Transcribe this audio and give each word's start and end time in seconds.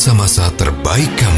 masa-masa 0.00 0.48
terbaik 0.56 1.12
kamu. 1.20 1.29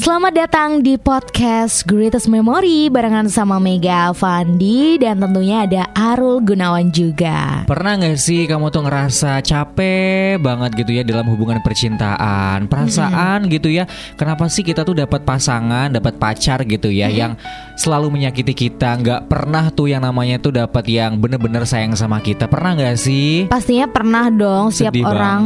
Selamat 0.00 0.32
datang 0.32 0.80
di 0.80 0.96
podcast 0.96 1.84
Greatest 1.84 2.32
Memory 2.32 2.88
barengan 2.88 3.28
sama 3.28 3.60
Mega 3.60 4.16
Fandi 4.16 4.96
dan 4.96 5.20
tentunya 5.20 5.68
ada 5.68 5.92
Arul 5.92 6.40
Gunawan 6.40 6.88
juga. 6.88 7.68
Pernah 7.68 8.00
gak 8.00 8.16
sih 8.16 8.48
kamu 8.48 8.72
tuh 8.72 8.88
ngerasa 8.88 9.44
capek 9.44 10.40
banget 10.40 10.72
gitu 10.80 10.96
ya 10.96 11.04
dalam 11.04 11.28
hubungan 11.28 11.60
percintaan, 11.60 12.64
perasaan 12.64 13.44
gitu 13.52 13.68
ya? 13.68 13.84
Kenapa 14.16 14.48
sih 14.48 14.64
kita 14.64 14.88
tuh 14.88 14.96
dapat 14.96 15.20
pasangan, 15.20 15.92
dapat 15.92 16.16
pacar 16.16 16.64
gitu 16.64 16.88
ya 16.88 17.12
yang 17.12 17.36
selalu 17.76 18.08
menyakiti 18.08 18.56
kita, 18.56 18.96
nggak 19.04 19.28
pernah 19.28 19.68
tuh 19.68 19.92
yang 19.92 20.00
namanya 20.00 20.40
tuh 20.40 20.56
dapat 20.56 20.88
yang 20.88 21.20
bener-bener 21.20 21.68
sayang 21.68 21.92
sama 21.92 22.24
kita. 22.24 22.48
Pernah 22.48 22.72
gak 22.72 22.96
sih? 22.96 23.52
Pastinya 23.52 23.84
pernah 23.84 24.32
dong 24.32 24.72
setiap 24.72 24.96
Sedih 24.96 25.04
orang, 25.04 25.40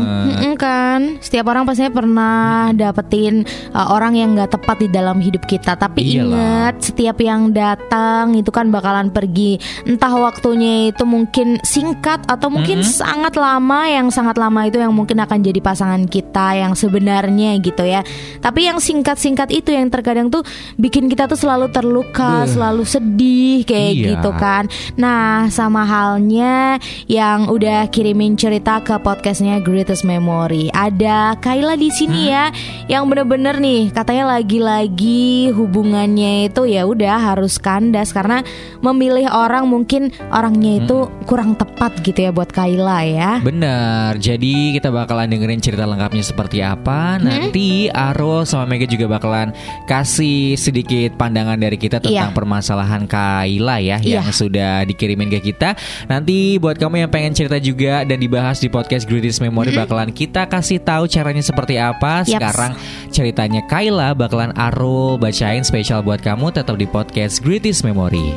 kan? 0.54 1.18
Setiap 1.18 1.50
orang 1.50 1.66
pastinya 1.66 1.90
pernah 1.90 2.70
dapetin 2.70 3.42
uh, 3.74 3.90
orang 3.90 4.14
yang 4.14 4.30
nggak 4.38 4.43
tepat 4.46 4.84
di 4.84 4.88
dalam 4.88 5.18
hidup 5.18 5.44
kita. 5.44 5.74
Tapi 5.74 6.00
Iyalah. 6.04 6.24
ingat, 6.24 6.74
setiap 6.82 7.16
yang 7.18 7.50
datang 7.50 8.34
itu 8.34 8.48
kan 8.48 8.68
bakalan 8.68 9.08
pergi. 9.08 9.56
Entah 9.84 10.12
waktunya 10.14 10.90
itu 10.90 11.04
mungkin 11.04 11.58
singkat 11.62 12.24
atau 12.26 12.48
mungkin 12.48 12.80
Mm-mm. 12.80 12.94
sangat 12.94 13.34
lama. 13.34 13.86
Yang 13.86 14.14
sangat 14.14 14.36
lama 14.36 14.66
itu 14.66 14.78
yang 14.78 14.92
mungkin 14.92 15.20
akan 15.20 15.38
jadi 15.40 15.60
pasangan 15.60 16.04
kita 16.06 16.56
yang 16.56 16.72
sebenarnya 16.72 17.56
gitu 17.60 17.82
ya. 17.82 18.00
Tapi 18.40 18.66
yang 18.66 18.78
singkat-singkat 18.78 19.50
itu 19.50 19.70
yang 19.70 19.88
terkadang 19.88 20.28
tuh 20.28 20.42
bikin 20.76 21.06
kita 21.06 21.26
tuh 21.26 21.36
selalu 21.36 21.70
terluka, 21.70 22.44
Beuh. 22.44 22.50
selalu 22.50 22.84
sedih 22.84 23.64
kayak 23.64 23.92
Iya. 23.94 24.06
gitu 24.16 24.30
kan. 24.34 24.64
Nah, 24.94 25.48
sama 25.48 25.84
halnya 25.84 26.78
yang 27.06 27.48
udah 27.48 27.86
kirimin 27.88 28.34
cerita 28.34 28.80
ke 28.80 28.96
podcastnya 28.98 29.60
Greatest 29.60 30.02
Memory. 30.02 30.70
Ada 30.70 31.36
Kaila 31.38 31.74
di 31.74 31.88
sini 31.88 32.28
ya, 32.28 32.50
yang 32.86 33.06
bener-bener 33.06 33.58
nih 33.58 33.90
katanya 33.90 34.33
lagi-lagi 34.34 35.54
hubungannya 35.54 36.50
itu 36.50 36.66
ya 36.66 36.82
udah 36.84 37.32
harus 37.32 37.56
kandas 37.56 38.10
karena 38.10 38.42
memilih 38.82 39.30
orang 39.30 39.64
mungkin 39.64 40.10
orangnya 40.28 40.82
itu 40.82 41.06
kurang 41.24 41.54
tepat 41.54 42.02
gitu 42.02 42.18
ya 42.18 42.30
buat 42.30 42.50
Kaila 42.50 43.06
ya. 43.06 43.30
Bener, 43.38 44.18
jadi 44.18 44.74
kita 44.74 44.90
bakalan 44.90 45.30
dengerin 45.30 45.62
cerita 45.62 45.86
lengkapnya 45.86 46.20
seperti 46.20 46.58
apa 46.60 47.16
Nanti 47.16 47.86
Aro 47.88 48.42
sama 48.42 48.66
Mega 48.66 48.84
juga 48.84 49.06
bakalan 49.06 49.54
kasih 49.86 50.56
sedikit 50.56 51.14
pandangan 51.14 51.54
dari 51.56 51.78
kita 51.78 51.98
tentang 51.98 52.30
Iya. 52.30 52.34
permasalahan 52.34 53.06
Kaila 53.06 53.78
ya 53.78 54.02
Iya. 54.02 54.18
Yang 54.20 54.46
sudah 54.46 54.82
dikirimin 54.82 55.30
ke 55.30 55.40
kita 55.44 55.78
Nanti 56.06 56.58
buat 56.58 56.74
kamu 56.74 57.06
yang 57.06 57.10
pengen 57.10 57.32
cerita 57.32 57.56
juga 57.56 58.02
dan 58.02 58.18
dibahas 58.18 58.58
di 58.58 58.66
podcast 58.66 59.06
Greatest 59.06 59.38
Memory 59.38 59.70
Bakalan 59.72 60.10
kita 60.10 60.46
kasih 60.46 60.78
tahu 60.78 61.06
caranya 61.06 61.40
seperti 61.40 61.78
apa 61.78 62.22
Yaps. 62.22 62.30
Sekarang 62.30 62.72
ceritanya 63.08 63.62
Kaila 63.64 64.12
bakalan 64.24 64.56
Aro 64.56 65.20
bacain 65.20 65.60
spesial 65.60 66.00
buat 66.00 66.24
kamu 66.24 66.48
tetap 66.48 66.80
di 66.80 66.88
podcast 66.88 67.44
Greatest 67.44 67.84
Memory. 67.84 68.32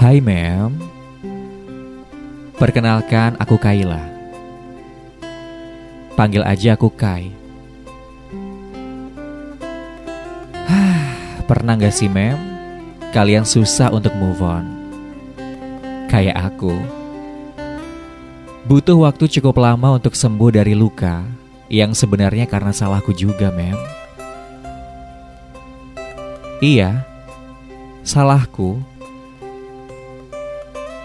Hai 0.00 0.24
ma'am. 0.24 0.72
Perkenalkan 2.56 3.36
aku 3.36 3.60
Kaila. 3.60 4.00
Panggil 6.16 6.40
aja 6.48 6.80
aku 6.80 6.88
Kai. 6.88 7.28
Pernah 11.52 11.76
gak 11.76 11.92
sih 11.92 12.08
ma'am? 12.08 12.40
Kalian 13.12 13.44
susah 13.44 13.92
untuk 13.92 14.16
move 14.16 14.40
on. 14.40 14.64
Kayak 16.08 16.56
aku 16.56 17.03
Butuh 18.64 18.96
waktu 18.96 19.28
cukup 19.28 19.60
lama 19.60 20.00
untuk 20.00 20.16
sembuh 20.16 20.48
dari 20.48 20.72
luka 20.72 21.20
Yang 21.68 22.04
sebenarnya 22.04 22.48
karena 22.48 22.72
salahku 22.72 23.12
juga 23.12 23.52
ma'am 23.52 23.76
Iya 26.64 27.04
Salahku 28.00 28.94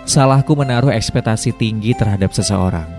Salahku 0.09 0.57
menaruh 0.57 0.89
ekspektasi 0.89 1.53
tinggi 1.53 1.93
terhadap 1.93 2.33
seseorang. 2.33 2.89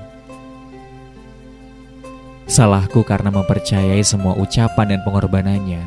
Salahku 2.46 3.02
karena 3.02 3.34
mempercayai 3.34 3.98
semua 4.06 4.38
ucapan 4.38 4.94
dan 4.94 5.00
pengorbanannya. 5.02 5.82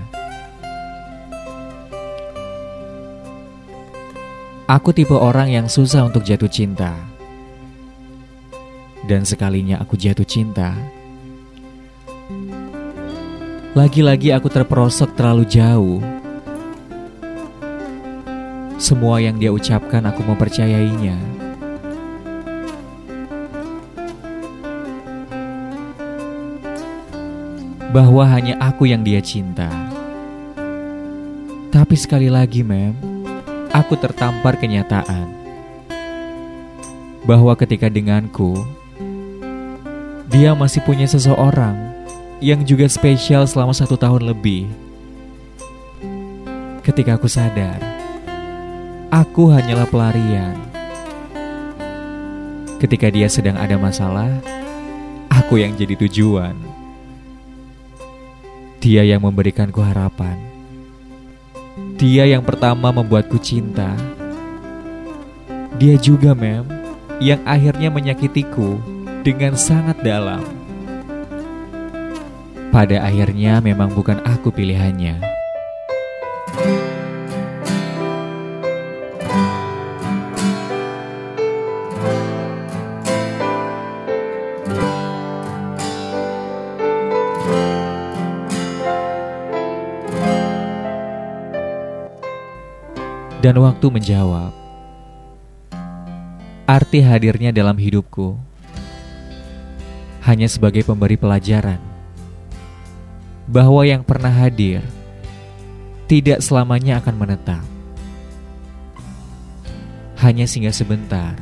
Aku 4.67 4.91
tipe 4.91 5.15
orang 5.15 5.47
yang 5.47 5.71
susah 5.71 6.11
untuk 6.11 6.27
jatuh 6.27 6.51
cinta. 6.51 7.12
Dan 9.03 9.27
sekalinya 9.27 9.83
aku 9.83 9.99
jatuh 9.99 10.23
cinta, 10.23 10.71
lagi-lagi 13.75 14.31
aku 14.31 14.47
terperosok 14.47 15.11
terlalu 15.19 15.43
jauh. 15.43 15.99
Semua 18.79 19.19
yang 19.19 19.35
dia 19.35 19.51
ucapkan 19.51 20.07
aku 20.07 20.23
mempercayainya. 20.23 21.19
Bahwa 27.91 28.23
hanya 28.25 28.55
aku 28.57 28.87
yang 28.87 29.03
dia 29.03 29.19
cinta. 29.19 29.69
Tapi 31.69 31.95
sekali 31.99 32.31
lagi, 32.31 32.63
mem, 32.63 32.95
aku 33.75 33.99
tertampar 33.99 34.55
kenyataan 34.55 35.43
bahwa 37.23 37.55
ketika 37.55 37.87
denganku, 37.87 38.59
dia 40.33 40.57
masih 40.57 40.81
punya 40.81 41.05
seseorang 41.05 41.77
yang 42.41 42.65
juga 42.65 42.89
spesial 42.89 43.45
selama 43.45 43.69
satu 43.69 43.93
tahun 43.93 44.33
lebih. 44.33 44.65
Ketika 46.81 47.21
aku 47.21 47.29
sadar, 47.29 47.77
Aku 49.13 49.53
hanyalah 49.53 49.85
pelarian. 49.85 50.57
Ketika 52.81 53.13
dia 53.13 53.29
sedang 53.29 53.61
ada 53.61 53.77
masalah, 53.77 54.41
aku 55.29 55.61
yang 55.61 55.77
jadi 55.77 55.93
tujuan. 55.93 56.57
Dia 58.81 59.05
yang 59.05 59.21
memberikanku 59.21 59.85
harapan. 59.85 60.41
Dia 62.01 62.25
yang 62.25 62.41
pertama 62.41 62.89
membuatku 62.89 63.37
cinta. 63.37 63.93
Dia 65.77 65.93
juga, 66.01 66.33
mem, 66.33 66.65
yang 67.21 67.37
akhirnya 67.45 67.93
menyakitiku 67.93 68.81
dengan 69.23 69.55
sangat 69.55 70.03
dalam. 70.03 70.43
Pada 72.75 73.07
akhirnya 73.07 73.63
memang 73.63 73.95
bukan 73.95 74.19
aku 74.27 74.51
pilihannya. 74.51 75.23
Dan 93.43 93.59
waktu 93.59 93.87
menjawab, 93.91 94.55
arti 96.63 97.03
hadirnya 97.03 97.51
dalam 97.51 97.75
hidupku 97.75 98.52
hanya 100.23 100.47
sebagai 100.47 100.87
pemberi 100.87 101.19
pelajaran 101.19 101.79
bahwa 103.43 103.83
yang 103.83 104.07
pernah 104.07 104.31
hadir 104.31 104.79
tidak 106.07 106.39
selamanya 106.39 107.03
akan 107.03 107.15
menetap. 107.15 107.63
Hanya 110.23 110.47
singgah 110.47 110.71
sebentar, 110.71 111.35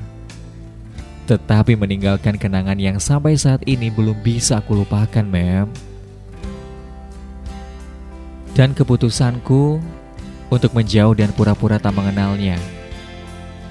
tetapi 1.30 1.78
meninggalkan 1.78 2.33
kenangan 2.33 2.81
yang 2.81 2.98
sampai 2.98 3.38
saat 3.38 3.62
ini 3.69 3.94
belum 3.94 4.18
bisa 4.25 4.57
aku 4.57 4.81
lupakan, 4.81 5.22
mem. 5.22 5.69
Dan 8.57 8.74
keputusanku 8.74 9.78
untuk 10.50 10.72
menjauh 10.74 11.13
dan 11.13 11.30
pura-pura 11.31 11.78
tak 11.78 11.94
mengenalnya 11.94 12.57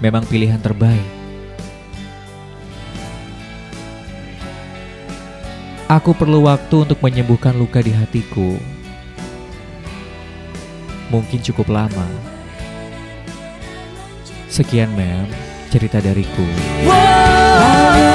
memang 0.00 0.24
pilihan 0.24 0.62
terbaik. 0.62 1.19
Aku 5.90 6.14
perlu 6.14 6.46
waktu 6.46 6.86
untuk 6.86 7.02
menyembuhkan 7.02 7.50
luka 7.50 7.82
di 7.82 7.90
hatiku. 7.90 8.54
Mungkin 11.10 11.42
cukup 11.42 11.66
lama. 11.66 12.06
Sekian 14.46 14.94
mem 14.94 15.26
cerita 15.66 15.98
dariku. 15.98 16.46
Lalu 16.86 18.09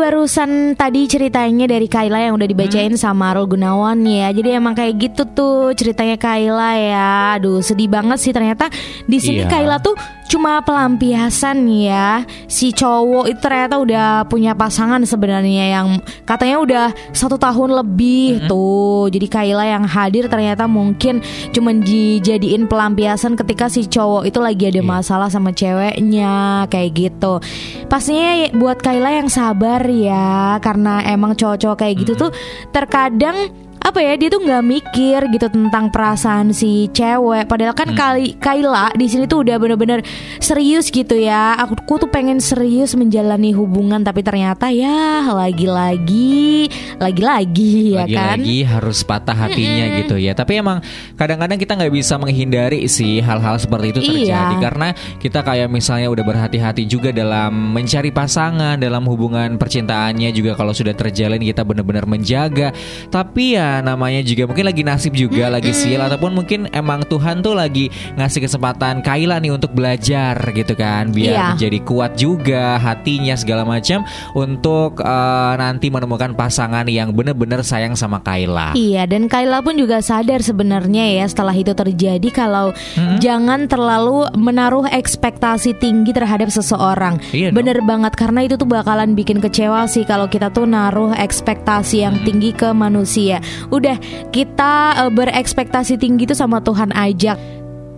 barusan 0.00 0.72
tadi 0.74 1.04
ceritanya 1.04 1.68
dari 1.68 1.84
Kaila 1.84 2.16
yang 2.16 2.34
udah 2.40 2.48
dibacain 2.48 2.96
sama 2.96 3.36
Arul 3.36 3.44
Gunawan 3.46 4.00
ya. 4.02 4.32
Jadi 4.32 4.56
emang 4.56 4.72
kayak 4.72 4.96
gitu 4.96 5.22
tuh 5.28 5.76
ceritanya 5.76 6.16
Kaila 6.16 6.72
ya. 6.80 7.10
Aduh, 7.36 7.60
sedih 7.60 7.92
banget 7.92 8.16
sih 8.18 8.32
ternyata 8.32 8.72
di 9.04 9.20
sini 9.20 9.44
Iya. 9.44 9.52
Kaila 9.52 9.76
tuh 9.84 9.94
cuma 10.30 10.62
pelampiasan 10.62 11.66
ya. 11.66 12.22
Si 12.46 12.70
cowok 12.70 13.26
itu 13.26 13.40
ternyata 13.42 13.82
udah 13.82 14.22
punya 14.30 14.54
pasangan 14.54 15.02
sebenarnya 15.02 15.74
yang 15.74 15.98
katanya 16.22 16.56
udah 16.62 16.86
satu 17.10 17.34
tahun 17.34 17.74
lebih 17.82 18.46
tuh. 18.46 19.10
Jadi 19.10 19.26
Kaila 19.26 19.66
yang 19.66 19.82
hadir 19.82 20.30
ternyata 20.30 20.70
mungkin 20.70 21.18
cuman 21.50 21.82
dijadiin 21.82 22.70
pelampiasan 22.70 23.34
ketika 23.34 23.66
si 23.66 23.90
cowok 23.90 24.30
itu 24.30 24.38
lagi 24.38 24.70
ada 24.70 24.78
Iya. 24.78 24.86
masalah 24.86 25.28
sama 25.28 25.50
ceweknya 25.50 26.64
kayak 26.70 26.90
gitu. 26.94 27.42
Pastinya 27.90 28.46
ya 28.46 28.54
buat 28.54 28.78
Kaila 28.78 29.10
yang 29.10 29.26
sabar 29.26 29.82
ya 29.90 30.62
karena 30.62 31.02
emang 31.10 31.34
cowok-cowok 31.34 31.76
kayak 31.82 32.06
gitu 32.06 32.14
tuh 32.14 32.30
terkadang 32.70 33.50
apa 33.80 33.96
ya 33.98 34.12
dia 34.14 34.28
tuh 34.28 34.44
nggak 34.44 34.62
mikir 34.62 35.20
gitu 35.32 35.48
tentang 35.48 35.88
perasaan 35.88 36.52
si 36.52 36.86
cewek 36.92 37.48
padahal 37.48 37.72
kan 37.72 37.90
kali 37.90 38.36
Kaila 38.36 38.92
di 38.92 39.08
sini 39.08 39.24
tuh 39.24 39.42
udah 39.42 39.56
bener-bener 39.56 40.04
serius 40.38 40.92
gitu 40.92 41.16
ya 41.16 41.56
aku, 41.56 41.74
aku 41.80 41.94
tuh 42.04 42.10
pengen 42.12 42.38
serius 42.38 42.92
menjalani 42.92 43.50
hubungan 43.50 44.04
tapi 44.04 44.20
ternyata 44.20 44.68
ya 44.68 45.24
lagi-lagi 45.24 46.68
lagi-lagi 47.00 47.96
ya 47.96 48.04
kan 48.04 48.38
Lagi-lagi 48.38 48.58
harus 48.68 48.98
patah 49.00 49.34
hatinya 49.34 49.84
gitu 50.04 50.16
ya. 50.16 50.36
Tapi 50.36 50.60
emang 50.60 50.78
kadang-kadang 51.16 51.56
kita 51.56 51.72
nggak 51.74 51.92
bisa 51.92 52.14
menghindari 52.14 52.84
sih 52.86 53.18
hal-hal 53.18 53.56
seperti 53.56 53.86
itu 53.96 54.00
terjadi 54.04 54.54
Iya. 54.54 54.60
karena 54.60 54.88
kita 55.16 55.40
kayak 55.40 55.68
misalnya 55.72 56.12
udah 56.12 56.24
berhati-hati 56.24 56.84
juga 56.84 57.10
dalam 57.10 57.72
mencari 57.72 58.12
pasangan 58.12 58.76
dalam 58.76 59.02
hubungan 59.08 59.56
percintaannya 59.56 60.30
juga 60.30 60.52
kalau 60.54 60.76
sudah 60.76 60.92
terjalin 60.92 61.40
kita 61.40 61.64
benar-benar 61.64 62.04
menjaga. 62.04 62.70
Tapi 63.08 63.56
ya 63.56 63.69
namanya 63.80 64.18
juga 64.20 64.44
mungkin 64.44 64.66
lagi 64.66 64.82
nasib 64.82 65.14
juga 65.14 65.46
lagi 65.46 65.70
sial 65.70 66.02
ataupun 66.02 66.34
mungkin 66.34 66.66
emang 66.70 67.04
Tuhan 67.04 67.38
tuh 67.38 67.54
lagi 67.54 67.86
ngasih 68.14 68.42
kesempatan 68.42 69.00
Kaila 69.00 69.38
nih 69.38 69.52
untuk 69.52 69.70
belajar 69.70 70.34
gitu 70.50 70.74
kan 70.74 71.08
biar 71.08 71.30
Iya. 71.30 71.46
menjadi 71.54 71.78
kuat 71.82 72.12
juga 72.14 72.74
hatinya 72.76 73.32
segala 73.32 73.62
macam 73.62 74.02
untuk 74.34 74.98
eh, 74.98 75.54
nanti 75.54 75.86
menemukan 75.88 76.34
pasangan 76.34 76.84
yang 76.84 77.12
benar-benar 77.12 77.60
sayang 77.60 77.94
sama 77.94 78.18
Kaila. 78.18 78.74
Iya 78.74 79.04
dan 79.04 79.26
Kayla 79.26 79.60
pun 79.60 79.76
juga 79.76 80.00
sadar 80.00 80.40
sebenarnya 80.40 81.14
ya 81.14 81.24
setelah 81.24 81.52
itu 81.52 81.70
terjadi 81.70 82.28
kalau 82.30 82.72
Hmm? 82.90 83.18
jangan 83.18 83.66
terlalu 83.66 84.24
menaruh 84.34 84.88
ekspektasi 84.88 85.76
tinggi 85.76 86.10
terhadap 86.10 86.48
seseorang. 86.48 87.20
Iya 87.30 87.50
dong. 87.50 87.60
Bener 87.60 87.78
banget 87.80 88.12
karena 88.14 88.40
itu 88.40 88.54
tuh 88.54 88.64
bakalan 88.64 89.12
bikin 89.12 89.38
kecewa 89.38 89.84
sih 89.84 90.02
kalau 90.02 90.26
kita 90.26 90.48
tuh 90.48 90.64
naruh 90.64 91.12
ekspektasi 91.12 92.00
yang 92.00 92.16
Hmm. 92.16 92.24
tinggi 92.24 92.50
ke 92.50 92.72
manusia. 92.72 93.38
Udah 93.68 94.00
kita 94.32 95.04
eh, 95.04 95.10
berekspektasi 95.12 96.00
tinggi 96.00 96.24
tuh 96.24 96.38
sama 96.38 96.64
Tuhan 96.64 96.96
aja. 96.96 97.36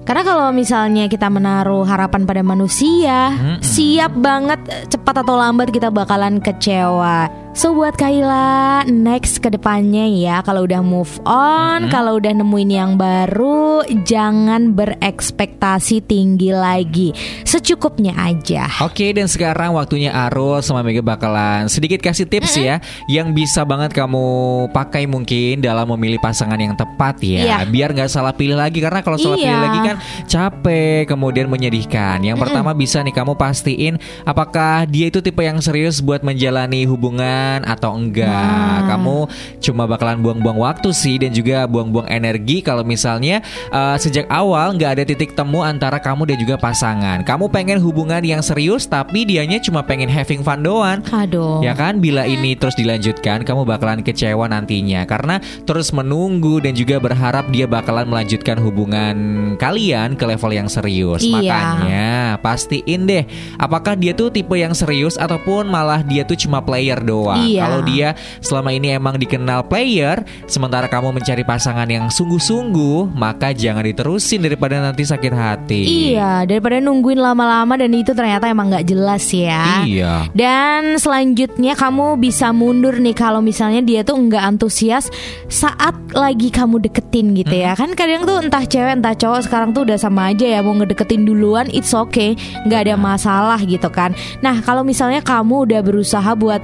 Karena 0.02 0.26
kalau 0.26 0.50
misalnya 0.50 1.06
kita 1.06 1.30
menaruh 1.30 1.86
harapan 1.86 2.26
pada 2.26 2.42
manusia, 2.42 3.30
Hmm. 3.30 3.62
siap 3.62 4.10
banget 4.18 4.58
cepat 4.90 5.22
atau 5.22 5.38
lambat 5.38 5.70
kita 5.70 5.94
bakalan 5.94 6.42
kecewa. 6.42 7.30
So 7.52 7.76
buat 7.76 7.92
Kaila, 7.94 8.88
next 8.88 9.44
ke 9.44 9.52
depannya 9.52 10.08
ya 10.08 10.40
kalau 10.40 10.64
udah 10.64 10.80
move 10.80 11.20
on, 11.22 11.84
Hmm. 11.84 11.92
kalau 11.92 12.16
udah 12.16 12.32
nemuin 12.32 12.70
yang 12.72 12.92
baru, 12.96 13.84
jangan 14.08 14.72
berekspektasi 14.72 16.00
tinggi 16.00 16.48
lagi. 16.48 17.12
Secukupnya 17.44 18.16
aja. 18.16 18.72
Oke 18.80 19.12
dan 19.12 19.28
sekarang 19.28 19.76
waktunya 19.76 20.08
Arul 20.08 20.64
sama 20.64 20.80
Mega 20.80 21.04
bakalan 21.04 21.68
sedikit 21.68 22.00
kasih 22.00 22.24
tips 22.24 22.56
ya 22.56 22.80
yang 23.04 23.36
bisa 23.36 23.68
banget 23.68 23.92
kamu 23.92 24.24
pakai 24.72 25.04
mungkin 25.04 25.60
dalam 25.60 25.84
memilih 25.92 26.24
pasangan 26.24 26.56
yang 26.56 26.72
tepat 26.72 27.20
ya 27.20 27.44
Iya. 27.44 27.56
biar 27.68 27.92
nggak 27.92 28.08
salah 28.08 28.32
pilih 28.32 28.56
lagi 28.56 28.80
karena 28.80 29.04
kalau 29.04 29.20
salah 29.20 29.36
Iya. 29.36 29.44
pilih 29.44 29.60
lagi 29.60 29.78
kan 29.84 29.96
capek 30.24 31.04
kemudian 31.04 31.52
menyedihkan. 31.52 32.24
Yang 32.24 32.48
pertama 32.48 32.72
bisa 32.72 33.04
nih 33.04 33.12
kamu 33.12 33.36
pastiin 33.36 34.00
apakah 34.24 34.88
dia 34.88 35.12
itu 35.12 35.20
tipe 35.20 35.44
yang 35.44 35.60
serius 35.60 36.00
buat 36.00 36.24
menjalani 36.24 36.88
hubungan 36.88 37.41
atau 37.66 37.98
enggak. 37.98 38.28
Nah. 38.28 38.86
Kamu 38.92 39.16
cuma 39.62 39.84
bakalan 39.88 40.20
buang-buang 40.20 40.58
waktu 40.58 40.90
sih 40.94 41.16
dan 41.18 41.32
juga 41.32 41.64
buang-buang 41.66 42.08
energi 42.10 42.60
kalau 42.60 42.86
misalnya 42.86 43.40
eh, 43.70 43.96
sejak 43.98 44.28
awal 44.28 44.76
nggak 44.76 44.90
ada 45.00 45.04
titik 45.06 45.32
temu 45.32 45.64
antara 45.64 45.98
kamu 45.98 46.28
dan 46.34 46.36
juga 46.38 46.56
pasangan. 46.60 47.24
Kamu 47.26 47.48
pengen 47.48 47.78
hubungan 47.82 48.22
yang 48.22 48.40
serius 48.44 48.86
tapi 48.86 49.24
dianya 49.24 49.58
cuma 49.62 49.82
pengen 49.82 50.10
having 50.10 50.44
fun 50.44 50.60
doang. 50.62 51.00
Aduh. 51.10 51.64
Ya 51.64 51.72
kan, 51.72 52.02
bila 52.02 52.28
ini 52.28 52.54
terus 52.58 52.76
dilanjutkan, 52.76 53.46
kamu 53.46 53.64
bakalan 53.64 54.00
kecewa 54.04 54.46
nantinya 54.50 55.06
karena 55.08 55.38
terus 55.64 55.94
menunggu 55.94 56.60
dan 56.60 56.76
juga 56.76 56.98
berharap 56.98 57.48
dia 57.48 57.64
bakalan 57.64 58.08
melanjutkan 58.08 58.60
hubungan 58.60 59.16
kalian 59.56 60.18
ke 60.18 60.24
level 60.28 60.52
yang 60.52 60.68
serius. 60.68 61.24
Iya. 61.24 61.38
Makanya 61.38 62.10
pastiin 62.44 63.08
deh, 63.08 63.24
apakah 63.56 63.96
dia 63.96 64.12
tuh 64.12 64.28
tipe 64.28 64.54
yang 64.58 64.76
serius 64.76 65.16
ataupun 65.16 65.68
malah 65.68 66.04
dia 66.04 66.26
tuh 66.26 66.36
cuma 66.36 66.60
player 66.60 67.00
doang. 67.00 67.31
Iya. 67.38 67.62
Kalau 67.64 67.80
dia 67.86 68.08
selama 68.42 68.70
ini 68.74 68.92
emang 68.92 69.16
dikenal 69.16 69.68
player, 69.70 70.20
sementara 70.44 70.90
kamu 70.90 71.16
mencari 71.16 71.42
pasangan 71.46 71.88
yang 71.88 72.08
sungguh-sungguh, 72.12 73.14
maka 73.14 73.54
jangan 73.54 73.84
diterusin 73.86 74.44
daripada 74.44 74.80
nanti 74.82 75.06
sakit 75.06 75.32
hati. 75.32 75.82
Iya, 76.12 76.44
daripada 76.44 76.80
nungguin 76.80 77.20
lama-lama 77.20 77.78
dan 77.78 77.92
itu 77.94 78.12
ternyata 78.12 78.48
emang 78.48 78.72
nggak 78.72 78.86
jelas 78.88 79.24
ya. 79.32 79.84
Iya. 79.86 80.28
Dan 80.36 80.96
selanjutnya 80.98 81.78
kamu 81.78 82.20
bisa 82.20 82.50
mundur 82.50 82.98
nih 82.98 83.16
kalau 83.16 83.40
misalnya 83.40 83.80
dia 83.80 84.00
tuh 84.02 84.18
nggak 84.18 84.42
antusias 84.42 85.08
saat 85.48 85.94
lagi 86.12 86.52
kamu 86.52 86.82
deketin 86.82 87.32
gitu 87.36 87.54
ya. 87.54 87.72
Kan 87.78 87.96
kadang 87.96 88.24
tuh 88.28 88.42
entah 88.42 88.64
cewek 88.64 89.00
entah 89.00 89.16
cowok 89.16 89.48
sekarang 89.48 89.70
tuh 89.72 89.84
udah 89.88 89.98
sama 89.98 90.32
aja 90.32 90.44
ya 90.44 90.60
mau 90.60 90.74
ngedeketin 90.76 91.24
duluan 91.24 91.68
it's 91.72 91.92
okay, 91.96 92.34
nggak 92.66 92.88
ada 92.88 92.94
masalah 92.96 93.60
gitu 93.62 93.88
kan. 93.88 94.12
Nah, 94.40 94.60
kalau 94.64 94.82
misalnya 94.82 95.20
kamu 95.24 95.68
udah 95.68 95.80
berusaha 95.84 96.30
buat 96.36 96.60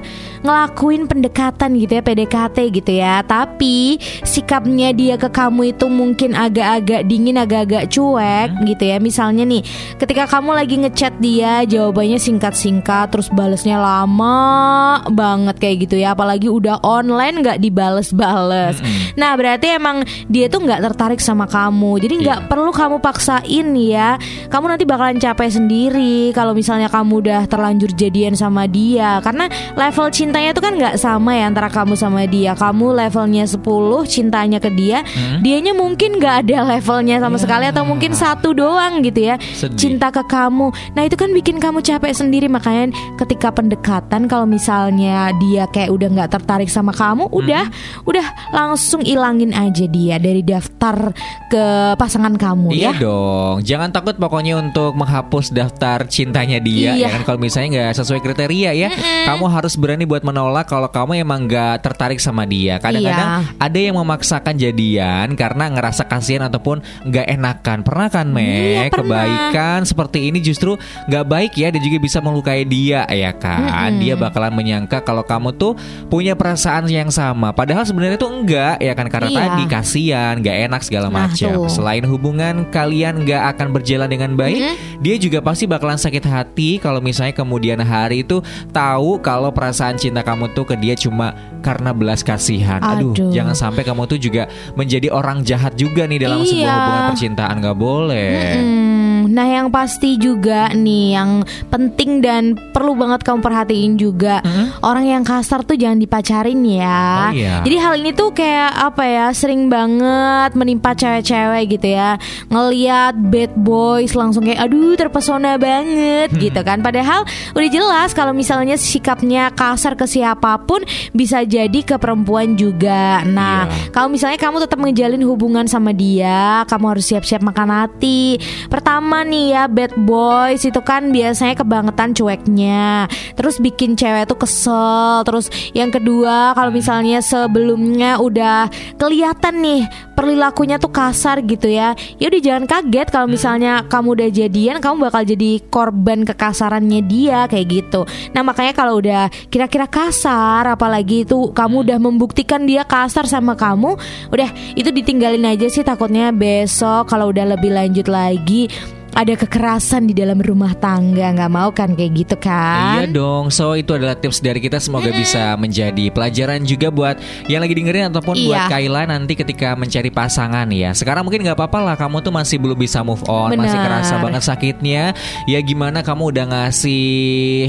ngelakuin 0.59 1.07
pendekatan 1.07 1.79
gitu 1.79 1.95
ya, 1.95 2.03
PDKT 2.03 2.57
gitu 2.75 2.91
ya, 2.91 3.23
tapi 3.23 3.95
sikapnya 4.27 4.91
dia 4.91 5.15
ke 5.15 5.31
kamu 5.31 5.71
itu 5.71 5.87
mungkin 5.87 6.35
agak-agak 6.35 7.07
dingin, 7.07 7.39
agak-agak 7.39 7.87
cuek 7.87 8.51
gitu 8.67 8.83
ya. 8.83 8.99
Misalnya 8.99 9.47
nih, 9.47 9.63
ketika 9.95 10.27
kamu 10.27 10.59
lagi 10.59 10.75
ngechat 10.83 11.15
dia, 11.23 11.63
jawabannya 11.63 12.19
singkat-singkat, 12.19 13.07
terus 13.07 13.31
balesnya 13.31 13.79
lama 13.79 14.99
banget 15.07 15.55
kayak 15.63 15.87
gitu 15.87 15.95
ya. 15.95 16.11
Apalagi 16.11 16.51
udah 16.51 16.83
online 16.83 17.39
nggak 17.39 17.63
dibales-bales. 17.63 18.83
Nah 19.15 19.39
berarti 19.39 19.79
emang 19.79 20.03
dia 20.27 20.51
tuh 20.51 20.59
nggak 20.59 20.91
tertarik 20.91 21.23
sama 21.23 21.47
kamu. 21.47 22.03
Jadi 22.03 22.13
nggak 22.19 22.51
perlu 22.51 22.75
kamu 22.75 22.99
paksain 22.99 23.67
ya. 23.79 24.19
Kamu 24.51 24.75
nanti 24.75 24.83
bakalan 24.83 25.23
capek 25.23 25.55
sendiri 25.55 26.35
kalau 26.35 26.51
misalnya 26.51 26.91
kamu 26.91 27.23
udah 27.23 27.41
terlanjur 27.47 27.95
jadian 27.95 28.35
sama 28.35 28.67
dia. 28.67 29.23
Karena 29.23 29.47
level 29.79 30.11
cintanya 30.11 30.48
cintanya 30.49 30.57
itu 30.57 30.61
kan 30.61 30.73
nggak 30.75 30.95
sama 30.97 31.31
ya 31.31 31.45
antara 31.45 31.69
kamu 31.69 31.93
sama 31.93 32.25
dia. 32.25 32.57
Kamu 32.57 32.85
levelnya 32.91 33.45
10 33.45 33.61
cintanya 34.05 34.57
ke 34.57 34.73
dia, 34.73 35.05
Hmm? 35.05 35.45
dianya 35.45 35.73
mungkin 35.73 36.17
nggak 36.17 36.35
ada 36.45 36.65
levelnya 36.65 37.21
sama 37.21 37.37
sekali 37.37 37.69
atau 37.69 37.85
mungkin 37.85 38.11
satu 38.11 38.51
doang 38.51 39.05
gitu 39.05 39.21
ya. 39.21 39.27
Ya. 39.29 39.35
Sedih. 39.53 39.77
Cinta 39.77 40.09
ke 40.09 40.25
kamu. 40.25 40.73
Nah, 40.97 41.05
itu 41.05 41.13
kan 41.13 41.29
bikin 41.29 41.61
kamu 41.61 41.85
capek 41.85 42.17
sendiri 42.17 42.49
makanya 42.49 42.89
ketika 43.21 43.53
pendekatan 43.53 44.25
kalau 44.25 44.49
misalnya 44.49 45.29
dia 45.37 45.69
kayak 45.69 45.93
udah 45.93 46.07
nggak 46.09 46.29
tertarik 46.33 46.65
sama 46.65 46.89
kamu, 46.89 47.29
udah 47.29 47.69
udah 48.09 48.25
langsung 48.49 49.05
ilangin 49.05 49.53
aja 49.53 49.85
dia 49.85 50.17
dari 50.17 50.41
daftar 50.41 51.13
ke 51.45 51.63
pasangan 51.93 52.33
kamu 52.33 52.73
Iya 52.73 52.89
ya. 52.89 52.91
dong, 52.97 53.55
jangan 53.61 53.93
takut 53.93 54.17
pokoknya 54.17 54.57
untuk 54.57 54.97
menghapus 54.97 55.53
daftar 55.53 56.09
cintanya 56.09 56.57
dia 56.57 56.97
Iya. 56.97 57.05
ya 57.05 57.07
kan 57.13 57.21
kalau 57.23 57.37
misalnya 57.37 57.69
nggak 57.69 58.01
sesuai 58.01 58.17
kriteria 58.19 58.71
ya, 58.73 58.89
kamu 59.29 59.45
harus 59.45 59.77
berani 59.77 60.09
buat 60.09 60.23
menolak 60.23 60.38
kalau 60.63 60.87
kamu 60.87 61.19
emang 61.19 61.45
nggak 61.45 61.83
tertarik 61.83 62.17
sama 62.17 62.43
dia. 62.43 62.77
Kadang-kadang 62.77 63.43
Iya. 63.43 63.59
ada 63.59 63.79
yang 63.79 63.95
memaksakan 63.95 64.55
jadian 64.55 65.27
karena 65.33 65.65
ngerasa 65.69 66.05
kasihan 66.05 66.47
ataupun 66.47 66.79
nggak 67.03 67.27
enakan. 67.29 67.77
Pernah 67.83 68.07
kan 68.07 68.27
Iya, 68.29 68.35
Mek? 68.35 68.89
pernah. 68.91 69.25
Kebaikan 69.25 69.79
seperti 69.83 70.29
ini 70.29 70.39
justru 70.39 70.75
nggak 71.07 71.25
baik 71.25 71.51
ya 71.55 71.69
dan 71.69 71.81
juga 71.81 71.97
bisa 71.97 72.19
melukai 72.19 72.63
dia 72.63 73.03
ya 73.05 73.31
kan. 73.31 73.97
Dia 73.97 74.15
bakalan 74.15 74.53
menyangka 74.53 75.01
kalau 75.01 75.23
kamu 75.23 75.55
tuh 75.55 75.73
punya 76.07 76.33
perasaan 76.33 76.87
yang 76.87 77.09
sama. 77.09 77.51
Padahal 77.51 77.83
sebenarnya 77.83 78.15
tuh 78.15 78.31
enggak 78.31 78.79
ya 78.79 78.93
kan 78.93 79.07
karena 79.07 79.29
Iya. 79.29 79.39
tadi 79.41 79.63
kasihan, 79.65 80.33
nggak 80.37 80.57
enak 80.69 80.81
segala 80.81 81.07
Nah, 81.09 81.27
macam. 81.27 81.67
Selain 81.67 82.05
hubungan 82.05 82.67
kalian 82.69 83.25
nggak 83.25 83.43
akan 83.55 83.67
berjalan 83.71 84.07
dengan 84.07 84.33
baik, 84.33 84.61
dia 84.99 85.15
juga 85.15 85.39
pasti 85.39 85.65
bakalan 85.65 85.97
sakit 85.97 86.23
hati 86.23 86.77
kalau 86.77 86.99
misalnya 86.99 87.33
kemudian 87.33 87.79
hari 87.79 88.21
itu 88.21 88.39
tahu 88.69 89.19
kalau 89.19 89.49
perasaan 89.49 89.95
cinta 89.95 90.21
kamu 90.29 90.53
tuh 90.53 90.61
ke 90.63 90.77
dia 90.77 90.93
cuma 90.93 91.33
karena 91.59 91.89
belas 91.91 92.21
kasihan. 92.21 92.77
Aduh, 92.79 93.11
Aduh. 93.11 93.33
jangan 93.33 93.51
sampai 93.51 93.81
kamu 93.81 94.05
tuh 94.05 94.15
juga 94.15 94.45
menjadi 94.73 95.09
orang 95.09 95.41
jahat 95.41 95.73
juga 95.73 96.05
nih 96.05 96.21
dalam 96.21 96.39
sebuah 96.39 96.61
Iya. 96.61 96.71
hubungan 96.71 97.03
percintaan 97.09 97.55
nggak 97.59 97.77
boleh. 97.77 98.37
Hmm, 98.55 99.19
nah 99.27 99.43
yang 99.43 99.67
pasti 99.67 100.15
juga 100.15 100.69
nih 100.71 101.05
yang 101.11 101.29
penting 101.67 102.21
dan 102.21 102.43
perlu 102.55 102.93
banget 102.93 103.21
kamu 103.21 103.39
perhatiin 103.39 103.93
juga 103.95 104.39
orang 104.79 105.05
yang 105.09 105.23
kasar 105.23 105.61
tuh 105.61 105.75
jangan 105.75 105.97
dipacarin 105.97 106.61
ya. 106.63 107.27
Oh, 107.27 107.33
iya. 107.33 107.55
Jadi 107.59 107.75
hal 107.75 107.93
ini 107.97 108.11
tuh 108.11 108.29
kayak 108.31 108.71
apa 108.75 109.03
ya 109.03 109.25
sering 109.31 109.67
banget 109.67 110.53
menimpa 110.53 110.93
cewek-cewek 110.93 111.63
gitu 111.73 111.87
ya 111.89 112.15
ngeliat 112.47 113.15
bad 113.19 113.51
boys 113.55 114.13
langsung 114.13 114.43
kayak 114.43 114.63
aduh 114.63 114.95
terpesona 114.95 115.55
banget 115.55 116.29
gitu 116.33 116.61
kan. 116.61 116.79
Padahal 116.79 117.23
udah 117.51 117.69
jelas 117.69 118.11
kalau 118.11 118.31
misalnya 118.31 118.75
sikapnya 118.75 119.51
kasar 119.51 119.93
ke 119.93 120.05
siapa 120.09 120.57
pun 120.65 120.81
bisa 121.13 121.45
jadi 121.45 121.79
ke 121.85 122.01
perempuan 122.01 122.57
juga. 122.57 123.21
Nah 123.23 123.69
Iya. 123.69 123.93
kalau 123.93 124.09
misalnya 124.09 124.39
kamu 124.41 124.65
tetap 124.65 124.79
menjalin 124.81 125.21
hubungan 125.21 125.65
sama 125.69 125.93
dia, 125.93 126.65
kamu 126.65 126.97
harus 126.97 127.05
siap-siap 127.05 127.45
makan 127.45 127.69
hati. 127.69 128.41
Pertama 128.67 129.21
nih 129.21 129.45
ya, 129.53 129.63
bad 129.69 129.93
boys 130.01 130.65
itu 130.65 130.81
kan 130.81 131.13
biasanya 131.13 131.53
kebangetan 131.53 132.17
cueknya. 132.17 133.05
Terus 133.37 133.61
bikin 133.61 133.93
cewek 133.93 134.25
tuh 134.25 134.39
kesel. 134.39 135.21
Terus 135.27 135.51
yang 135.75 135.93
kedua, 135.93 136.55
kalau 136.55 136.71
misalnya 136.73 137.19
sebelumnya 137.19 138.17
udah 138.17 138.71
kelihatan 138.95 139.61
nih 139.61 139.81
perilakunya 140.15 140.75
tuh 140.75 140.91
kasar 140.91 141.39
gitu 141.47 141.71
ya. 141.71 141.95
Ya 142.19 142.27
udah 142.27 142.41
jangan 142.43 142.65
kaget 142.67 143.07
kalau 143.07 143.27
misalnya 143.31 143.87
kamu 143.87 144.07
udah 144.19 144.29
jadian, 144.29 144.77
kamu 144.83 144.95
bakal 145.07 145.23
jadi 145.23 145.51
korban 145.71 146.27
kekasarannya 146.27 147.01
dia 147.07 147.47
kayak 147.47 147.67
gitu. 147.71 148.03
Nah, 148.35 148.43
makanya 148.43 148.73
kalau 148.75 148.99
udah 148.99 149.31
kira-kira 149.47 149.87
kasar 149.99 150.63
apalagi 150.79 151.27
itu 151.27 151.51
kamu 151.51 151.83
udah 151.83 151.99
membuktikan 151.99 152.63
dia 152.63 152.87
kasar 152.87 153.27
sama 153.27 153.59
kamu, 153.59 153.99
udah 154.31 154.49
itu 154.79 154.95
ditinggalin 154.95 155.43
aja 155.43 155.67
sih 155.67 155.83
takutnya 155.83 156.31
besok 156.31 157.11
kalau 157.11 157.35
udah 157.35 157.59
lebih 157.59 157.75
lanjut 157.75 158.07
lagi 158.07 158.71
ada 159.11 159.33
kekerasan 159.33 160.05
di 160.05 160.13
dalam 160.13 160.37
rumah 160.37 160.71
tangga 160.73 161.33
nggak 161.33 161.51
mau 161.51 161.69
kan 161.69 161.91
kayak 161.91 162.11
gitu 162.15 162.35
Iya 162.39 163.03
kan? 163.03 163.11
dong, 163.11 163.45
so 163.49 163.73
itu 163.73 163.91
adalah 163.91 164.13
tips 164.13 164.39
dari 164.39 164.57
kita 164.57 164.77
semoga 164.77 165.09
bisa 165.09 165.53
menjadi 165.55 166.07
pelajaran 166.09 166.63
juga 166.63 166.87
buat 166.87 167.17
yang 167.45 167.59
lagi 167.59 167.73
dengerin 167.73 168.09
ataupun 168.09 168.37
buat 168.45 168.57
Iya. 168.59 168.71
Kaila 168.71 169.01
nanti 169.05 169.33
ketika 169.33 169.73
mencari 169.73 170.07
pasangan 170.07 170.69
ya. 170.69 170.93
Sekarang 170.93 171.25
mungkin 171.25 171.41
nggak 171.41 171.57
apa-apa 171.57 171.79
lah, 171.83 171.95
kamu 171.95 172.21
tuh 172.21 172.31
masih 172.31 172.57
belum 172.57 172.77
bisa 172.77 173.01
move 173.01 173.21
on, 173.25 173.51
masih 173.53 173.75
Benar. 173.75 173.85
kerasa 173.99 174.13
banget 174.19 174.43
sakitnya. 174.45 175.03
Ya 175.45 175.59
gimana 175.59 175.99
kamu 175.99 176.31
udah 176.31 176.45
ngasih 176.47 177.09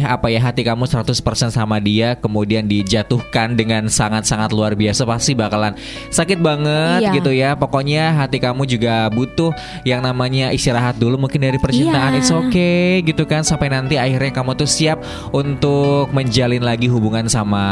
apa 0.04 0.28
ya 0.28 0.40
hati 0.40 0.62
kamu 0.62 0.86
100% 0.86 1.18
sama 1.50 1.76
dia, 1.78 2.14
kemudian 2.14 2.64
dijatuhkan 2.64 3.54
dengan 3.54 3.88
sangat-sangat 3.88 4.52
luar 4.52 4.72
biasa 4.74 5.02
pasti 5.02 5.32
bakalan 5.34 5.74
sakit 6.08 6.38
banget 6.38 7.00
Iya. 7.04 7.12
gitu 7.16 7.30
ya. 7.32 7.50
Pokoknya 7.54 8.14
hati 8.16 8.38
kamu 8.38 8.64
juga 8.66 9.08
butuh 9.10 9.50
yang 9.82 10.00
namanya 10.00 10.50
istirahat 10.50 10.96
dulu 10.96 11.16
mungkin 11.30 11.46
dari 11.46 11.58
percintaan. 11.62 12.18
Iya. 12.18 12.18
It's 12.18 12.34
okay 12.34 13.06
gitu 13.06 13.22
kan 13.30 13.46
sampai 13.46 13.70
nanti 13.70 13.94
akhirnya 13.94 14.34
kamu 14.34 14.58
tuh 14.58 14.66
siap 14.66 14.98
untuk 15.30 16.10
menjalin 16.10 16.66
lagi 16.66 16.90
hubungan 16.90 17.30
sama 17.30 17.62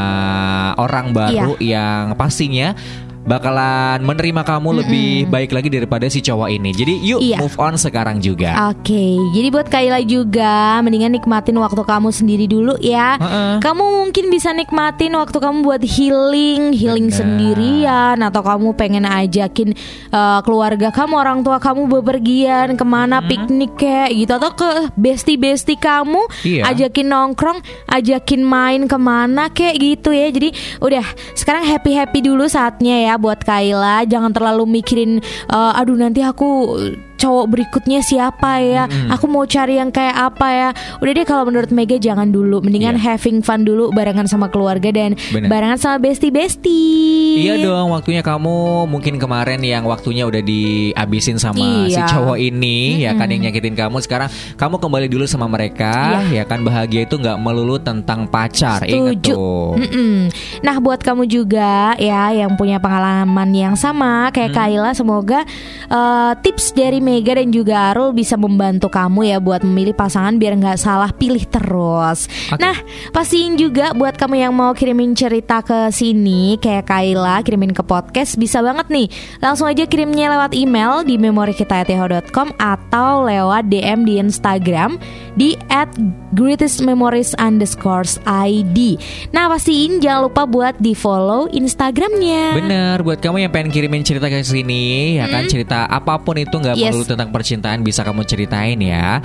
orang 0.78 1.10
baru 1.10 1.58
yang 1.58 2.14
pastinya 2.14 2.78
bakalan 3.28 4.00
menerima 4.00 4.40
kamu 4.40 4.80
lebih 4.80 5.08
baik 5.28 5.52
lagi 5.52 5.68
daripada 5.68 6.08
si 6.08 6.18
cowok 6.18 6.48
ini. 6.48 6.70
Jadi 6.72 6.94
yuk 7.04 7.20
Iya. 7.20 7.36
move 7.38 7.58
on 7.60 7.76
sekarang 7.76 8.18
juga. 8.18 8.72
Oke, 8.72 9.20
jadi 9.30 9.52
buat 9.52 9.68
Kaila 9.68 10.00
juga 10.00 10.80
mendingan 10.80 11.12
nikmatin 11.12 11.52
waktu 11.54 11.76
kamu 11.78 12.08
sendiri 12.08 12.48
dulu 12.48 12.80
ya. 12.80 13.20
Heeh. 13.20 13.60
Kamu 13.60 13.84
mungkin 14.00 14.32
bisa 14.32 14.48
nikmatin 14.50 15.12
waktu 15.12 15.36
kamu 15.36 15.60
buat 15.60 15.82
healing, 15.84 16.72
healing 16.72 17.12
Benar. 17.12 17.18
sendirian 17.20 18.16
atau 18.18 18.40
kamu 18.40 18.72
pengen 18.72 19.04
ajakin 19.04 19.76
uh, 20.08 20.40
keluarga 20.40 20.88
kamu, 20.88 21.12
orang 21.12 21.38
tua 21.42 21.60
kamu 21.60 21.84
bepergian 21.90 22.72
ke 22.74 22.84
mana 22.86 23.20
piknik 23.20 23.76
kayak 23.76 24.14
gitu 24.14 24.32
atau 24.32 24.56
ke 24.56 24.68
bestie-bestie 24.96 25.76
kamu, 25.76 26.24
Iya. 26.40 26.72
ajakin 26.72 27.06
nongkrong, 27.06 27.58
ajakin 27.84 28.40
main 28.40 28.88
ke 28.88 28.96
mana 28.96 29.52
kayak 29.52 29.76
gitu 29.76 30.16
ya. 30.16 30.32
Jadi 30.32 30.48
udah 30.80 31.04
sekarang 31.34 31.68
happy 31.68 31.92
happy 31.92 32.24
dulu 32.24 32.48
saatnya 32.48 33.04
ya 33.04 33.14
buat 33.18 33.42
Kaila. 33.42 34.06
Jangan 34.06 34.30
terlalu 34.30 34.80
mikirin, 34.80 35.18
uh, 35.50 35.74
aduh 35.74 35.98
nanti 35.98 36.22
aku 36.22 36.78
cowok 37.18 37.46
berikutnya 37.48 37.98
siapa 38.00 38.58
ya? 38.58 38.86
Aku 39.10 39.26
mau 39.26 39.42
cari 39.42 39.76
yang 39.76 39.90
kayak 39.90 40.14
apa 40.14 40.46
ya? 40.48 40.68
Udah 40.98 41.12
deh 41.12 41.26
kalau 41.26 41.44
menurut 41.44 41.68
Mega 41.68 41.98
jangan 41.98 42.30
dulu, 42.30 42.62
mendingan 42.62 42.94
Iya. 42.94 43.14
having 43.14 43.42
fun 43.42 43.62
dulu 43.62 43.90
barengan 43.90 44.24
sama 44.24 44.46
keluarga 44.46 44.88
dan 44.88 45.12
Bener. 45.28 45.46
barengan 45.46 45.76
sama 45.76 45.98
bestie-bestie. 45.98 47.38
Iya 47.40 47.60
dong, 47.60 47.90
waktunya 47.90 48.20
kamu 48.20 48.56
mungkin 48.86 49.16
kemarin 49.16 49.60
yang 49.60 49.84
waktunya 49.84 50.24
udah 50.24 50.40
dihabisin 50.40 51.38
sama 51.38 51.86
si 51.86 51.94
Iya. 51.94 52.06
cowok 52.08 52.38
ini, 52.38 53.02
ya 53.02 53.14
kan 53.14 53.28
yang 53.28 53.42
nyakitin 53.42 53.74
kamu. 53.74 53.98
Sekarang 53.98 54.28
kamu 54.54 54.78
kembali 54.78 55.06
dulu 55.06 55.24
sama 55.24 55.46
mereka, 55.46 56.22
ya 56.28 56.42
kan 56.42 56.62
bahagia 56.62 57.02
itu 57.02 57.14
nggak 57.14 57.38
melulu 57.38 57.78
tentang 57.78 58.26
pacar. 58.26 58.82
Ingat 58.84 59.20
Setuju. 59.20 59.32
tuh. 59.32 59.68
Mm-mm. 59.76 60.14
Nah 60.60 60.76
buat 60.78 61.00
kamu 61.00 61.26
juga 61.26 61.94
ya 61.96 62.30
yang 62.32 62.54
punya 62.54 62.78
pengalaman 62.78 63.50
yang 63.50 63.74
sama 63.74 64.30
kayak 64.30 64.46
Hmm. 64.48 64.56
Kaila 64.58 64.90
semoga 64.90 65.44
uh, 65.86 66.32
tips 66.40 66.72
dari 66.72 66.98
Mega 67.08 67.40
dan 67.40 67.48
juga 67.48 67.96
Arul 67.96 68.12
bisa 68.12 68.36
membantu 68.36 68.92
kamu 68.92 69.32
ya 69.32 69.40
buat 69.40 69.64
memilih 69.64 69.96
pasangan 69.96 70.36
biar 70.36 70.60
nggak 70.60 70.76
salah 70.76 71.08
pilih 71.16 71.40
terus. 71.48 72.28
Oke. 72.52 72.60
Nah 72.60 72.76
pastiin 73.16 73.56
juga 73.56 73.96
buat 73.96 74.20
kamu 74.20 74.44
yang 74.44 74.52
mau 74.52 74.76
kirimin 74.76 75.16
cerita 75.16 75.64
ke 75.64 75.88
sini 75.88 76.60
kayak 76.60 76.84
Kaila 76.84 77.40
kirimin 77.40 77.72
ke 77.72 77.80
podcast 77.80 78.36
bisa 78.36 78.60
banget 78.60 78.92
nih 78.92 79.08
langsung 79.40 79.64
aja 79.64 79.88
kirimnya 79.88 80.28
lewat 80.36 80.52
email 80.52 81.00
di 81.00 81.16
memorikita@yahoo.com 81.16 82.52
atau 82.60 83.24
lewat 83.24 83.72
DM 83.72 84.04
di 84.04 84.20
Instagram 84.20 85.00
di 85.32 85.56
at 85.72 85.88
greatest 86.36 86.84
memories 86.84 87.32
underscores 87.40 88.20
ID. 88.28 89.00
Nah 89.32 89.48
pastiin 89.48 90.04
jangan 90.04 90.28
lupa 90.28 90.44
buat 90.44 90.74
di 90.76 90.92
follow 90.92 91.48
Instagramnya. 91.48 92.58
Bener, 92.58 92.96
buat 93.00 93.22
kamu 93.22 93.48
yang 93.48 93.52
pengen 93.54 93.70
kirimin 93.72 94.02
cerita 94.04 94.26
ke 94.28 94.42
sini, 94.42 95.16
ya 95.16 95.30
kan 95.30 95.46
cerita 95.46 95.86
apa 95.88 96.20
pun 96.20 96.36
itu 96.36 96.52
nggak 96.52 96.76
Yes. 96.76 96.92
Melulu 96.98 97.06
tentang 97.06 97.30
percintaan 97.30 97.86
bisa 97.86 98.02
kamu 98.02 98.26
ceritain 98.26 98.78
ya. 98.82 99.22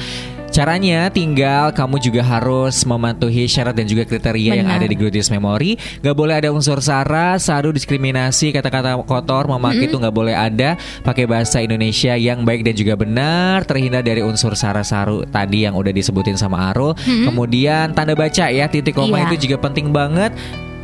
Caranya 0.54 1.10
tinggal 1.10 1.74
kamu 1.74 1.98
juga 1.98 2.22
harus 2.22 2.86
mematuhi 2.86 3.50
syarat 3.50 3.74
dan 3.74 3.90
juga 3.90 4.06
kriteria 4.06 4.62
yang 4.62 4.70
Benar. 4.70 4.78
ada 4.78 4.86
di 4.86 4.94
Greatest 4.94 5.34
Memory. 5.34 5.82
Gak 6.06 6.14
boleh 6.14 6.38
ada 6.38 6.54
unsur 6.54 6.78
sara, 6.78 7.42
sadu, 7.42 7.74
diskriminasi, 7.74 8.54
kata-kata 8.54 8.94
kotor, 9.02 9.50
memaki 9.50 9.90
itu 9.90 9.98
nggak 9.98 10.14
boleh 10.14 10.38
ada. 10.38 10.78
Pakai 11.02 11.26
bahasa 11.26 11.58
Indonesia 11.58 12.14
yang 12.14 12.46
baik 12.46 12.62
dan 12.70 12.78
juga 12.78 12.94
benar, 12.94 13.66
terhindar 13.66 14.06
dari 14.06 14.22
unsur 14.22 14.54
sara 14.54 14.86
saru 14.86 15.26
tadi 15.26 15.66
yang 15.66 15.74
udah 15.74 15.90
disebutin 15.90 16.38
sama 16.38 16.70
Arul. 16.70 16.94
Kemudian 17.02 17.98
tanda 17.98 18.14
baca 18.14 18.46
ya, 18.54 18.70
titik 18.70 18.94
koma 18.94 19.26
Iya. 19.26 19.34
itu 19.34 19.50
juga 19.50 19.58
penting 19.58 19.90
banget. 19.90 20.38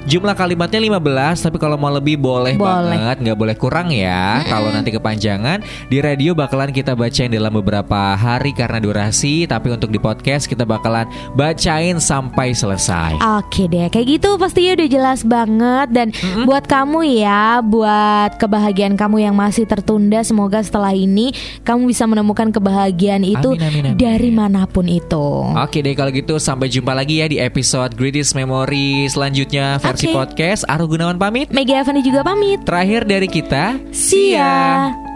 Jumlah 0.09 0.33
kalimatnya 0.33 0.81
15 0.81 1.45
Tapi 1.45 1.57
kalau 1.61 1.77
mau 1.77 1.93
lebih 1.93 2.17
boleh, 2.17 2.57
Boleh. 2.57 2.97
banget 2.97 3.17
Nggak 3.29 3.37
boleh 3.37 3.55
kurang 3.55 3.93
ya 3.93 4.41
Kalau 4.49 4.73
nanti 4.73 4.89
kepanjangan 4.89 5.61
Di 5.85 6.01
radio 6.01 6.33
bakalan 6.33 6.73
kita 6.73 6.97
bacain 6.97 7.29
dalam 7.29 7.53
beberapa 7.53 8.17
hari 8.17 8.49
Karena 8.57 8.81
durasi 8.81 9.45
Tapi 9.45 9.69
untuk 9.69 9.93
di 9.93 10.01
podcast 10.01 10.49
kita 10.49 10.65
bakalan 10.65 11.05
bacain 11.37 12.01
sampai 12.01 12.57
selesai 12.57 13.21
Oke 13.21 13.69
deh, 13.69 13.85
kayak 13.93 14.17
gitu 14.17 14.41
pastinya 14.41 14.73
udah 14.81 14.89
jelas 14.89 15.19
banget 15.21 15.87
dan 15.93 16.07
buat 16.47 16.65
kamu 16.65 17.21
ya, 17.21 17.61
buat 17.61 18.39
kebahagiaan 18.39 18.95
kamu 18.95 19.29
yang 19.29 19.35
masih 19.35 19.67
tertunda, 19.67 20.23
semoga 20.23 20.63
setelah 20.63 20.95
ini 20.95 21.35
kamu 21.61 21.91
bisa 21.91 22.07
menemukan 22.07 22.49
kebahagiaan 22.49 23.21
itu 23.21 23.53
Amin, 23.53 23.61
amin, 23.61 23.83
amin. 23.91 23.95
dari 23.99 24.31
mana 24.31 24.65
pun 24.65 24.87
itu. 24.87 25.51
Oke 25.53 25.83
deh 25.83 25.93
kalau 25.93 26.09
gitu 26.09 26.39
sampai 26.39 26.71
jumpa 26.71 26.95
lagi 26.95 27.21
ya 27.21 27.27
di 27.27 27.37
episode 27.37 27.93
Greatest 27.93 28.33
Memory 28.33 29.11
selanjutnya 29.11 29.77
versi 29.77 29.99
Podcast 30.08 30.63
Aru 30.72 30.88
Gunawan 30.88 31.20
pamit 31.20 31.51
Mega 31.51 31.84
Evani 31.84 32.00
juga 32.00 32.24
pamit. 32.24 32.63
Terakhir 32.63 33.03
dari 33.03 33.27
kita 33.27 33.75
See 33.91 34.32
ya. 34.39 35.08